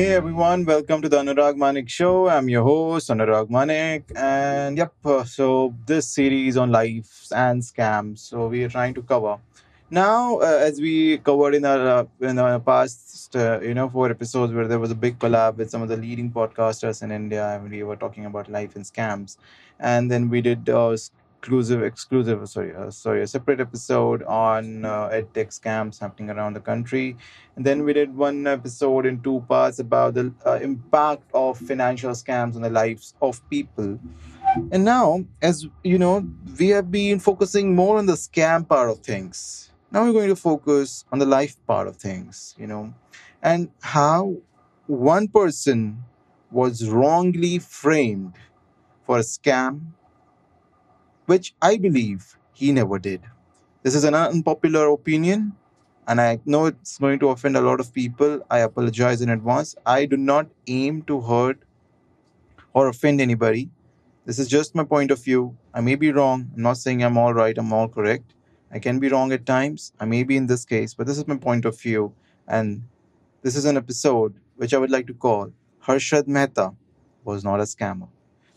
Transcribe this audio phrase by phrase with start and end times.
[0.00, 2.26] Hey everyone, welcome to the Anurag Manik Show.
[2.26, 8.20] I'm your host, Anurag Manik, and yep, uh, so this series on life and scams.
[8.20, 9.36] So we are trying to cover
[9.90, 14.10] now, uh, as we covered in our uh, in our past, uh, you know, four
[14.10, 17.46] episodes where there was a big collab with some of the leading podcasters in India,
[17.56, 19.36] and we were talking about life and scams,
[19.80, 20.96] and then we did uh,
[21.40, 26.60] exclusive, exclusive, sorry, uh, sorry, a separate episode on uh, edtech scams happening around the
[26.60, 27.16] country,
[27.56, 32.10] and then we did one episode in two parts about the uh, impact of financial
[32.10, 33.98] scams on the lives of people.
[34.70, 38.98] And now, as you know, we have been focusing more on the scam part of
[38.98, 39.70] things.
[39.90, 42.92] Now we're going to focus on the life part of things, you know,
[43.42, 44.36] and how
[44.86, 46.04] one person
[46.50, 48.34] was wrongly framed
[49.06, 49.94] for a scam,
[51.30, 53.22] which I believe he never did.
[53.84, 55.52] This is an unpopular opinion,
[56.08, 58.40] and I know it's going to offend a lot of people.
[58.50, 59.76] I apologize in advance.
[59.86, 61.62] I do not aim to hurt
[62.72, 63.70] or offend anybody.
[64.24, 65.56] This is just my point of view.
[65.72, 66.50] I may be wrong.
[66.56, 68.34] I'm not saying I'm all right, I'm all correct.
[68.72, 69.92] I can be wrong at times.
[70.00, 72.12] I may be in this case, but this is my point of view.
[72.48, 72.82] And
[73.42, 75.52] this is an episode which I would like to call
[75.86, 76.72] Harshad Mehta
[77.24, 78.08] was not a scammer.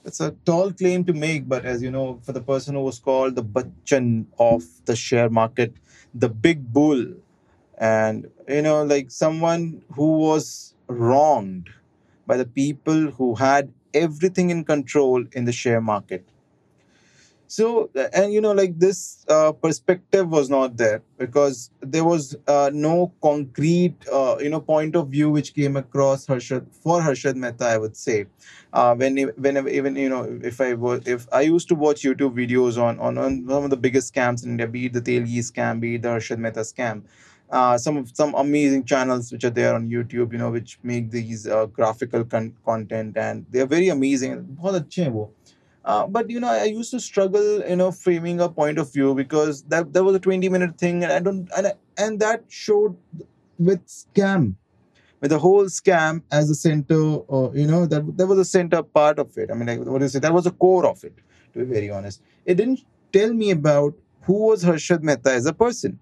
[0.06, 3.00] It's a tall claim to make, but as you know, for the person who was
[3.00, 5.74] called the Bachchan of the share market,
[6.14, 7.06] the big bull,
[7.78, 11.70] and you know, like someone who was wronged
[12.28, 16.26] by the people who had everything in control in the share market
[17.47, 22.37] so uh, and you know like this uh, perspective was not there because there was
[22.47, 27.37] uh, no concrete uh, you know point of view which came across Harshad for Harshad
[27.37, 28.27] Mehta I would say
[28.73, 32.35] uh, when whenever even you know if I was if I used to watch YouTube
[32.35, 35.39] videos on, on on some of the biggest scams in India be it the Telgi
[35.39, 37.03] scam be it the Harshad Mehta scam
[37.51, 41.11] uh, some of some amazing channels which are there on YouTube, you know, which make
[41.11, 44.43] these uh, graphical con- content, and they are very amazing.
[44.61, 45.33] बहुत अच्छे हैं वो.
[45.86, 49.14] uh, but you know, I used to struggle, you know, framing a point of view
[49.14, 52.46] because that that was a twenty minute thing, and I don't, and I, and that
[52.48, 52.96] showed
[53.60, 54.56] with scam,
[55.20, 58.82] with the whole scam as a center, or you know, that that was a center
[58.82, 59.52] part of it.
[59.52, 60.20] I mean, like, what do you say?
[60.20, 61.16] That was the core of it.
[61.54, 62.80] To be very honest, it didn't
[63.12, 66.00] tell me about who was Harshad Mehta as a person.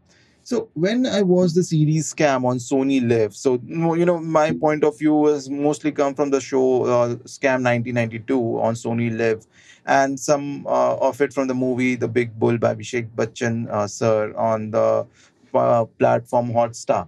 [0.51, 4.83] So when I watched the series Scam on Sony Live, so you know my point
[4.83, 9.47] of view has mostly come from the show uh, Scam 1992 on Sony Live,
[9.85, 13.87] and some uh, of it from the movie The Big Bull by Abhishek Bachchan uh,
[13.87, 15.07] sir on the
[15.53, 17.07] uh, platform Hotstar.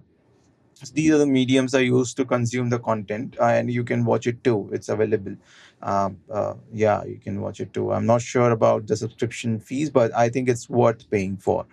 [0.75, 4.05] So these are the mediums I use to consume the content, uh, and you can
[4.05, 4.69] watch it too.
[4.71, 5.35] It's available.
[5.81, 7.91] Um, uh, yeah, you can watch it too.
[7.91, 11.65] I'm not sure about the subscription fees, but I think it's worth paying for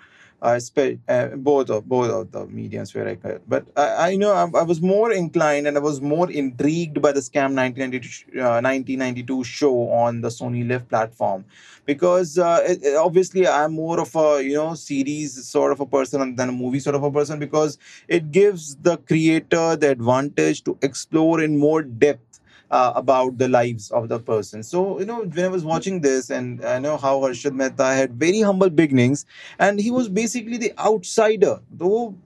[0.42, 3.42] uh, spe- uh, both of both of the mediums where I could.
[3.48, 7.12] But I, I know I, I was more inclined and I was more intrigued by
[7.12, 11.44] the Scam 1992, uh, 1992 show on the Sony Live platform
[11.86, 15.86] because uh, it, it- obviously I'm more of a you know series sort of a
[15.86, 20.62] person than a movie sort of a person because it gives the creator the advantage
[20.64, 22.29] to explore in more depth
[22.70, 24.62] uh, about the lives of the person.
[24.62, 28.14] So, you know, when I was watching this, and I know how Harshad Mehta had
[28.14, 29.26] very humble beginnings,
[29.58, 31.60] and he was basically the outsider.
[31.70, 32.16] Though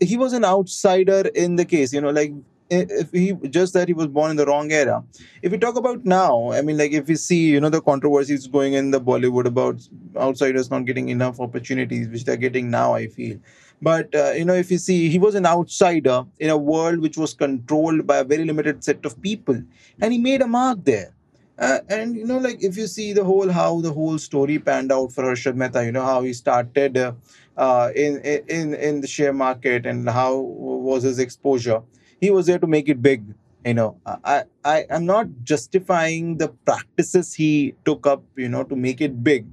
[0.00, 2.32] he was an outsider in the case, you know, like
[2.70, 5.04] if he just that he was born in the wrong era.
[5.42, 8.46] If we talk about now, I mean, like if we see, you know, the controversies
[8.46, 9.80] going in the Bollywood about
[10.16, 13.38] outsiders not getting enough opportunities, which they're getting now, I feel.
[13.80, 17.16] But uh, you know, if you see, he was an outsider in a world which
[17.16, 19.60] was controlled by a very limited set of people,
[20.00, 21.12] and he made a mark there.
[21.58, 24.90] Uh, and you know, like if you see the whole how the whole story panned
[24.90, 29.32] out for Harshad Mehta, you know how he started uh, in in in the share
[29.32, 31.82] market and how was his exposure.
[32.22, 33.34] He was there to make it big.
[33.66, 38.22] You know, I I I'm not justifying the practices he took up.
[38.36, 39.46] You know, to make it big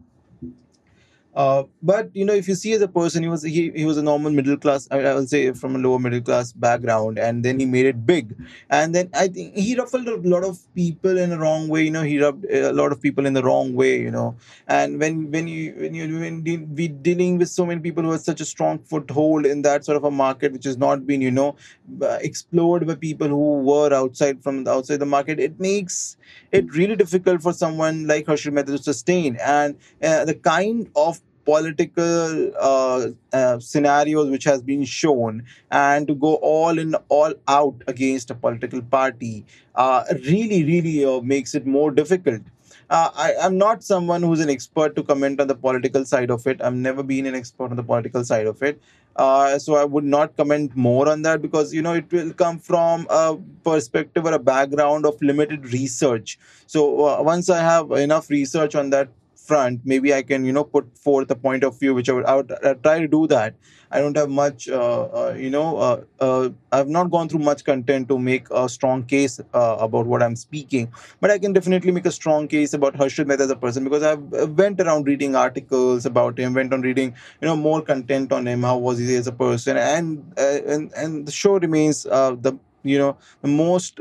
[1.39, 3.97] uh, but you know, if you see as a person, he was he, he was
[3.97, 4.89] a normal middle class.
[4.91, 8.05] I, I will say from a lower middle class background, and then he made it
[8.05, 8.35] big.
[8.69, 11.83] And then I think he ruffled a lot of people in a wrong way.
[11.83, 14.01] You know, he rubbed a lot of people in the wrong way.
[14.01, 14.35] You know,
[14.67, 18.11] and when when you when you when de- we dealing with so many people who
[18.11, 21.21] have such a strong foothold in that sort of a market, which has not been
[21.21, 21.55] you know
[22.01, 26.17] uh, explored by people who were outside from the outside the market, it makes
[26.51, 29.37] it really difficult for someone like Harshad Mehta to sustain.
[29.41, 36.15] And uh, the kind of political uh, uh, scenarios which has been shown and to
[36.15, 39.35] go all in all out against a political party
[39.75, 40.03] uh,
[40.33, 42.41] really really uh, makes it more difficult
[42.89, 46.47] uh, I, I'm not someone who's an expert to comment on the political side of
[46.47, 46.59] it.
[46.61, 48.81] I've never been an expert on the political side of it.
[49.15, 52.57] Uh, so I would not comment more on that because you know it will come
[52.57, 56.39] from a perspective or a background of limited research.
[56.67, 59.09] So uh, once I have enough research on that
[59.49, 62.25] front, maybe I can you know put forth a point of view, which I would,
[62.25, 63.55] I would uh, try to do that.
[63.91, 67.63] I don't have much, uh, uh, you know, uh, uh, I've not gone through much
[67.63, 71.91] content to make a strong case uh, about what I'm speaking, but I can definitely
[71.91, 75.07] make a strong case about Harshad Mehta as a person because I've uh, went around
[75.07, 78.99] reading articles about him, went on reading, you know, more content on him, how was
[78.99, 83.99] he as a person, and and and the show remains the you know the most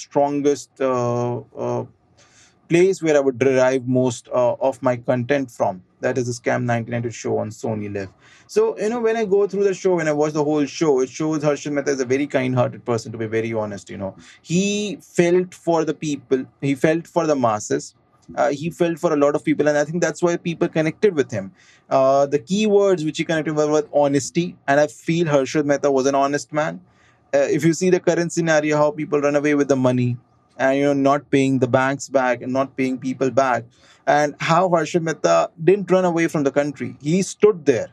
[0.00, 0.70] strongest
[2.70, 5.82] place where I would derive most uh, of my content from.
[6.00, 8.08] That is the Scam 1992 show on Sony Live.
[8.46, 11.00] So, you know, when I go through the show, when I watch the whole show,
[11.00, 13.90] it shows Harshad Mehta is a very kind hearted person, to be very honest.
[13.90, 17.94] You know, he felt for the people, he felt for the masses.
[18.36, 21.16] Uh, he felt for a lot of people, and I think that's why people connected
[21.16, 21.50] with him.
[21.88, 25.90] Uh, the key words which he connected with were honesty, and I feel Harshad Mehta
[25.90, 26.80] was an honest man.
[27.34, 30.16] Uh, if you see the current scenario, how people run away with the money,
[30.60, 33.64] and you know not paying the banks back and not paying people back
[34.06, 36.96] and how Harshad Mehta didn't run away from the country.
[37.00, 37.88] He stood there.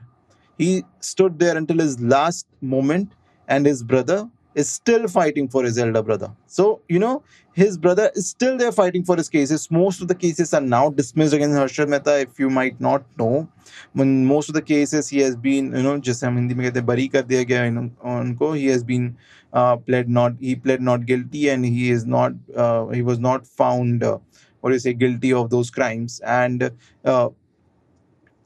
[0.57, 3.11] He stood there until his last moment,
[3.47, 6.31] and his brother is still fighting for his elder brother.
[6.48, 7.24] So, you know,
[7.54, 9.69] his brother is still there fighting for his cases.
[9.69, 13.48] Most of the cases are now dismissed against Harshad Mehta, if you might not know.
[13.94, 17.07] When most of the cases he has been, you know, just Hindi mein kehte, bari
[17.07, 18.57] kar diya in, unko.
[18.57, 19.15] He has been
[19.54, 23.45] uh, pled not, he pled not guilty and he is not, uh, he was not
[23.45, 24.18] found, uh,
[24.62, 26.19] what do you say, guilty of those crimes.
[26.21, 26.71] And,
[27.06, 27.30] uh,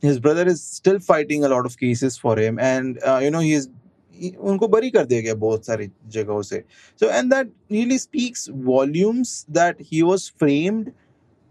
[0.02, 3.40] his brother is still fighting a lot of cases for him and uh, you know
[3.40, 3.69] he is
[4.50, 6.62] उनको बरी कर दिया गया बहुत सारी जगहों से
[6.97, 10.93] so and that really speaks volumes that he was framed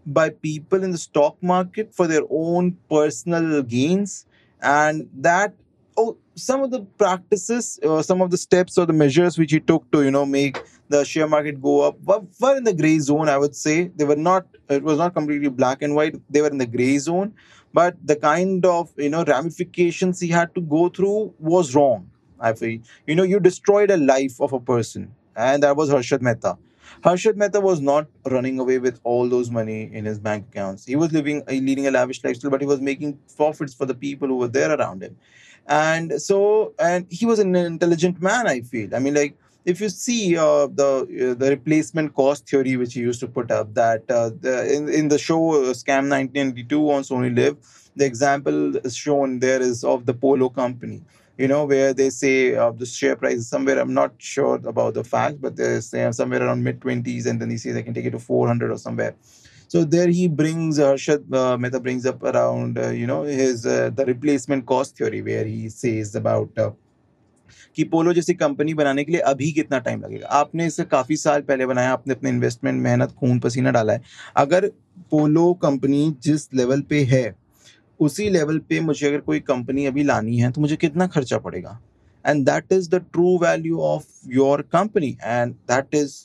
[0.06, 4.26] by people in the stock market for their own personal gains
[4.62, 5.54] and that
[5.96, 9.60] oh some of the practices or some of the steps or the measures which he
[9.60, 12.98] took to you know make the share market go up were, were in the gray
[12.98, 16.40] zone i would say they were not it was not completely black and white they
[16.40, 17.32] were in the gray zone
[17.72, 22.08] but the kind of you know ramifications he had to go through was wrong
[22.41, 26.21] i feel you know you destroyed a life of a person and that was harshad
[26.21, 26.57] mehta
[27.03, 30.85] Harshad Mehta was not running away with all those money in his bank accounts.
[30.85, 34.27] He was living, leading a lavish lifestyle, but he was making profits for the people
[34.27, 35.17] who were there around him.
[35.67, 38.47] And so, and he was an intelligent man.
[38.47, 38.93] I feel.
[38.95, 39.35] I mean, like
[39.65, 43.51] if you see uh, the uh, the replacement cost theory which he used to put
[43.51, 47.57] up, that uh, the, in in the show uh, Scam 1992 on Sony Live,
[47.95, 51.01] the example shown there is of the Polo company
[51.37, 54.93] you know, where they say uh, the share price is somewhere, I'm not sure about
[54.93, 57.93] the fact, but they say somewhere around mid 20s, and then they say they can
[57.93, 59.15] take it to 400 or somewhere.
[59.67, 63.65] So there he brings, uh, Harshad uh, Mehta brings up around, uh, you know, his
[63.65, 66.71] uh, the replacement cost theory, where he says about uh,
[67.75, 71.41] कि Polo जैसी company बनाने के लिए अभी कितना time लगेगा आपने इसे काफ़ी साल
[71.41, 74.01] पहले बनाया आपने अपने इन्वेस्टमेंट मेहनत खून पसीना डाला है
[74.37, 74.67] अगर
[75.11, 77.23] पोलो कंपनी जिस लेवल पे है
[78.05, 81.79] उसी लेवल पे मुझे अगर कोई कंपनी अभी लानी है तो मुझे कितना खर्चा पड़ेगा
[82.25, 86.15] and that is the true value of your company and that is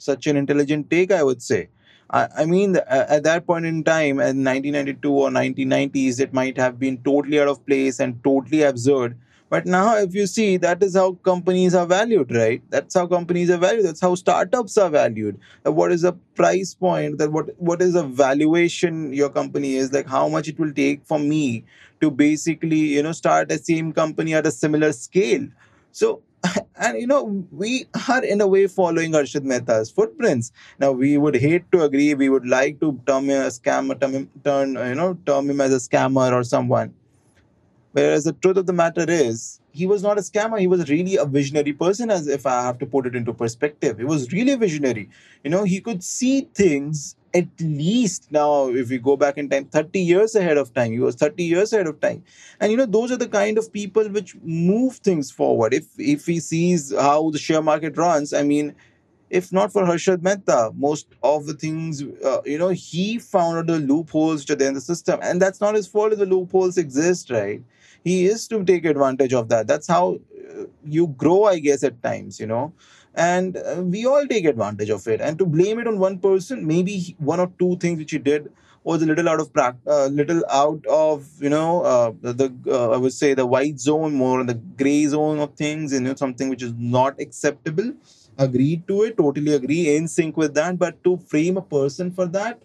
[0.00, 1.66] such an intelligent take I would say
[2.10, 6.56] I, I mean, uh, at that point in time, in 1992 or 1990s, it might
[6.56, 9.18] have been totally out of place and totally absurd.
[9.50, 12.62] But now, if you see, that is how companies are valued, right?
[12.68, 13.86] That's how companies are valued.
[13.86, 15.38] That's how startups are valued.
[15.62, 17.18] What is the price point?
[17.18, 19.92] That what what is the valuation your company is?
[19.92, 21.64] Like how much it will take for me
[22.00, 25.48] to basically, you know, start a same company at a similar scale.
[25.92, 26.22] So
[26.76, 30.52] and you know we are in a way following Harshad Mehta's footprints.
[30.78, 32.14] Now we would hate to agree.
[32.14, 35.72] We would like to term a scammer, term him, turn you know term him as
[35.72, 36.94] a scammer or someone.
[37.92, 40.58] Whereas the truth of the matter is, he was not a scammer.
[40.60, 43.98] He was really a visionary person, as if I have to put it into perspective.
[43.98, 45.08] He was really a visionary.
[45.44, 49.66] You know, he could see things at least now, if we go back in time,
[49.66, 50.92] 30 years ahead of time.
[50.92, 52.24] He was 30 years ahead of time.
[52.60, 55.74] And you know, those are the kind of people which move things forward.
[55.74, 58.74] If if he sees how the share market runs, I mean,
[59.30, 63.78] if not for Harshad Mehta, most of the things, uh, you know, he found the
[63.78, 65.20] loopholes which the system.
[65.22, 67.62] And that's not his fault if the loopholes exist, right?
[68.08, 69.66] He is to take advantage of that.
[69.66, 70.04] That's how
[70.58, 72.72] uh, you grow, I guess, at times, you know.
[73.14, 75.20] And uh, we all take advantage of it.
[75.20, 78.50] And to blame it on one person, maybe one or two things which he did
[78.84, 82.90] was a little out of practice, uh, little out of you know uh, the, uh,
[82.90, 86.48] I would say the white zone, more the gray zone of things, you know, something
[86.48, 87.92] which is not acceptable
[88.38, 90.78] agreed to it, totally agree, in sync with that.
[90.78, 92.60] But to frame a person for that,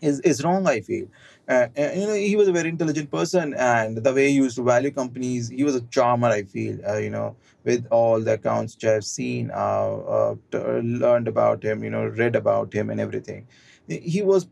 [0.00, 0.66] is is wrong.
[0.66, 1.06] I feel.
[1.48, 4.62] Uh, you know, he was a very intelligent person, and the way he used to
[4.62, 6.28] value companies, he was a charmer.
[6.28, 6.78] I feel.
[6.86, 11.82] Uh, you know, with all the accounts which I've seen, uh, uh, learned about him,
[11.82, 13.46] you know, read about him and everything.
[13.88, 14.46] He was,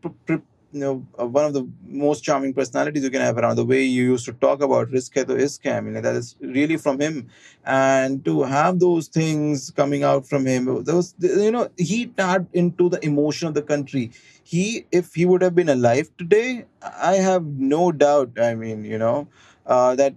[0.79, 3.55] you know, uh, one of the most charming personalities you can have around.
[3.55, 6.77] The way you used to talk about risk to scam, you know, that is really
[6.77, 7.27] from him,
[7.65, 12.89] and to have those things coming out from him, those, you know, he tapped into
[12.89, 14.11] the emotion of the country.
[14.43, 18.39] He, if he would have been alive today, I have no doubt.
[18.39, 19.27] I mean, you know,
[19.65, 20.15] uh, that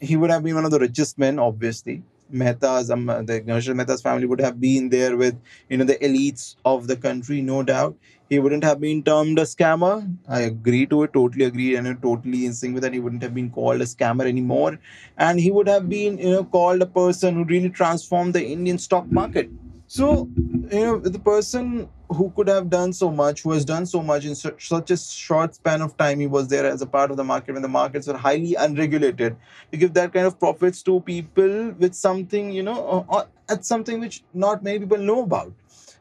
[0.00, 2.02] he would have been one of the richest men, obviously.
[2.32, 5.36] Mehta's, um, the Harshad Mehta's family would have been there with,
[5.68, 7.96] you know, the elites of the country, no doubt.
[8.28, 10.10] He wouldn't have been termed a scammer.
[10.26, 12.94] I agree to it, totally agree, and I'm totally in sync with that.
[12.94, 14.78] He wouldn't have been called a scammer anymore,
[15.18, 18.78] and he would have been, you know, called a person who really transformed the Indian
[18.78, 19.50] stock market.
[19.94, 20.26] So,
[20.70, 24.24] you know, the person who could have done so much, who has done so much
[24.24, 27.24] in such, a short span of time, he was there as a part of the
[27.24, 29.36] market when the markets were highly unregulated.
[29.70, 34.00] To give that kind of profits to people with something, you know, or, at something
[34.00, 35.52] which not many people know about.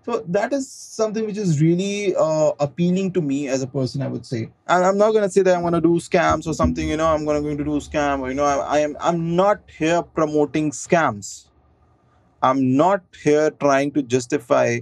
[0.05, 4.01] So that is something which is really uh, appealing to me as a person.
[4.01, 6.53] I would say, and I'm not going to say that I'm to do scams or
[6.53, 6.88] something.
[6.88, 9.36] You know, I'm to going to do scam or you know, I, I am I'm
[9.36, 11.50] not here promoting scams.
[12.41, 14.79] I'm not here trying to justify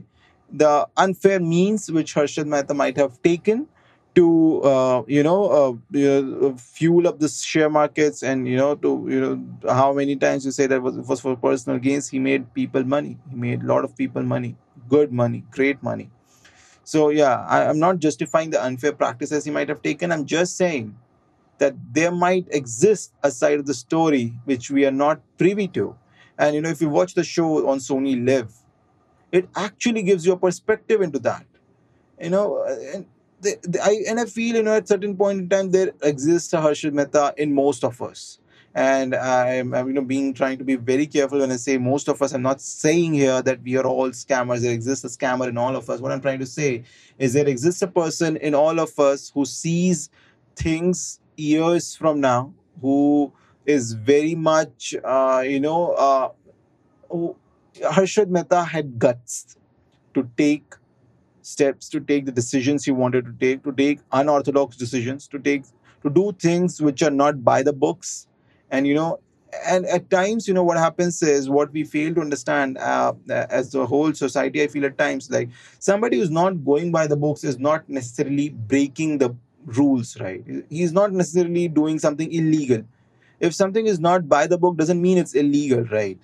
[0.52, 3.68] the unfair means which Harshad Mehta might have taken
[4.16, 9.22] to uh, you know uh, fuel up the share markets and you know to you
[9.22, 12.10] know how many times you say that was was for personal gains.
[12.10, 13.18] He made people money.
[13.30, 14.56] He made a lot of people money.
[14.88, 15.44] Good money.
[15.52, 16.10] Great money.
[16.84, 20.12] So yeah I, i'm not justifying the unfair practices he might have taken.
[20.12, 20.96] I'm just saying
[21.60, 25.96] that there might exist a side of the story which we are not privy to
[26.40, 28.52] and you know if you watch the show on sony live
[29.32, 31.46] it actually gives you a perspective into that.
[32.22, 33.06] You know uh, and
[33.42, 36.52] the, the, I and I feel you know at certain point in time there exists
[36.54, 38.40] a Harshad Mehta in most of us.
[38.76, 42.08] And I'm, I'm you know being trying to be very careful when I say most
[42.08, 42.34] of us.
[42.34, 44.62] I'm not saying here that we are all scammers.
[44.62, 46.02] There exists a scammer in all of us.
[46.02, 46.84] What I'm trying to say
[47.18, 50.10] is there exists a person in all of us who sees
[50.56, 53.32] things years from now who
[53.76, 56.30] is very much uh, you know uh,
[57.82, 59.56] Harshad Mehta had guts
[60.14, 60.76] to take
[61.42, 65.64] steps to take the decisions he wanted to take to take unorthodox decisions to take
[66.04, 68.28] to do things which are not by the books.
[68.72, 69.20] And you know
[69.66, 73.72] and at times you know what happens is what we fail to understand uh, as
[73.72, 75.50] the whole society i feel at times like
[75.80, 79.36] somebody who's not going by the books is not necessarily breaking the
[79.66, 80.44] rules right?
[80.70, 82.84] He's not necessarily doing something illegal
[83.40, 86.18] if something is not by the book doesn't mean it's illegal right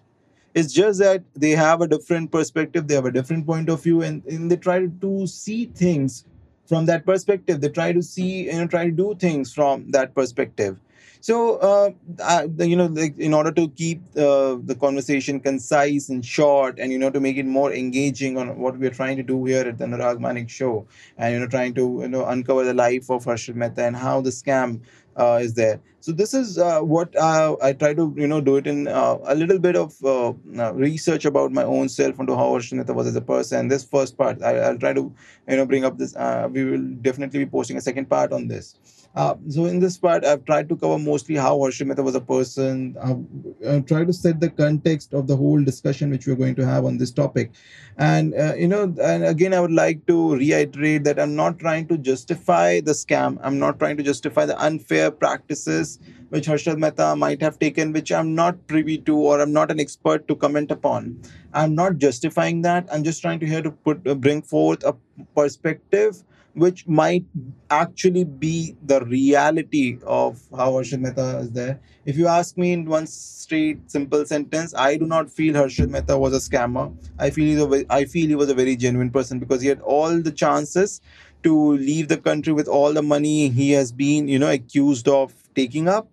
[0.55, 4.01] it's just that they have a different perspective, they have a different point of view,
[4.01, 6.23] and, and they try to see things
[6.65, 7.59] from that perspective.
[7.59, 10.79] They try to see, you know, try to do things from that perspective.
[11.19, 11.89] So, uh,
[12.23, 16.91] I, you know, like in order to keep uh, the conversation concise and short, and
[16.91, 19.67] you know, to make it more engaging on what we are trying to do here
[19.67, 23.09] at the Anurag Manik show, and you know, trying to you know uncover the life
[23.09, 24.81] of Harshad Mehta and how the scam
[25.15, 25.79] uh, is there.
[25.99, 29.17] So this is uh, what uh, I try to you know do it in uh,
[29.23, 32.93] a little bit of uh, uh, research about my own self and how Harshad Mehta
[32.93, 33.67] was as a person.
[33.67, 35.11] This first part, I, I'll try to
[35.47, 36.15] you know bring up this.
[36.51, 38.75] We will definitely be posting a second part on this.
[39.15, 42.21] Uh, so in this part, I've tried to cover mostly how Harshad Mehta was a
[42.21, 42.97] person.
[43.01, 43.23] I've,
[43.67, 46.83] I've tried to set the context of the whole discussion which we're going to have
[46.83, 47.51] on this topic,
[47.97, 51.87] and uh, you know, and again, I would like to reiterate that I'm not trying
[51.87, 53.39] to justify the scam.
[53.41, 58.11] I'm not trying to justify the unfair practices which Harshad Mehta might have taken, which
[58.11, 61.21] I'm not privy to or I'm not an expert to comment upon.
[61.53, 62.87] I'm not justifying that.
[62.91, 64.95] I'm just trying to here to put uh, bring forth a
[65.35, 66.23] perspective
[66.55, 67.25] which might
[67.69, 71.79] actually be the reality of how Harshad Mehta is there.
[72.05, 76.17] If you ask me in one straight simple sentence, I do not feel Harshad Mehta
[76.17, 76.95] was a scammer.
[77.19, 79.81] I feel he's a, I feel he was a very genuine person because he had
[79.81, 81.01] all the chances
[81.43, 85.33] to leave the country with all the money he has been, you know, accused of
[85.55, 86.09] taking up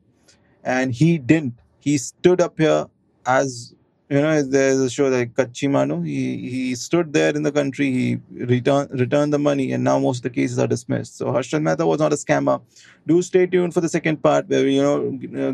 [0.65, 1.55] and he didn't.
[1.79, 2.87] He stood up here
[3.27, 3.75] as
[4.13, 4.43] you know.
[4.43, 6.03] There's a show like Kachi Manu.
[6.03, 6.23] He
[6.55, 7.87] he stood there in the country.
[7.99, 8.09] He
[8.53, 11.17] returned returned the money, and now most of the cases are dismissed.
[11.17, 12.61] So Harshad Mehta was not a scammer.
[13.07, 15.53] Do stay tuned for the second part where we you know uh,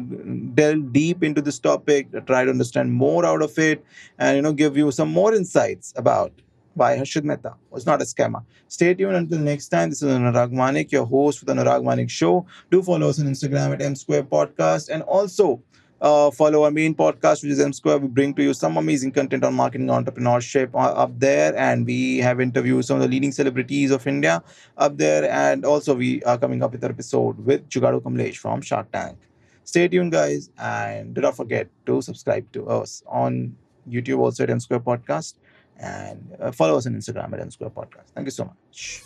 [0.54, 3.84] delve deep into this topic, try to understand more out of it,
[4.18, 6.32] and you know give you some more insights about.
[6.74, 8.44] Why Harshad Mehta was not a scammer.
[8.68, 9.88] Stay tuned until next time.
[9.90, 12.46] This is Anurag Manik, your host for the Anurag Manik Show.
[12.70, 15.60] Do follow us on Instagram at M Square Podcast and also
[16.00, 17.98] uh, follow our main podcast, which is M Square.
[17.98, 22.18] We bring to you some amazing content on marketing entrepreneurship uh, up there, and we
[22.18, 24.42] have interviewed some of the leading celebrities of India
[24.76, 25.30] up there.
[25.30, 29.18] And also, we are coming up with an episode with Jugadu Kamlesh from Shark Tank.
[29.64, 33.56] Stay tuned, guys, and do not forget to subscribe to us on
[33.88, 35.34] YouTube, also at M Square Podcast,
[35.78, 38.14] and uh, follow us on Instagram at M Square Podcast.
[38.14, 39.02] Thank you so much.